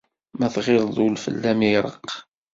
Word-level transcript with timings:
Ma 0.37 0.47
tɣileḍ 0.53 0.97
ul 1.05 1.15
fell-am 1.25 1.59
iṛeqq. 1.67 2.09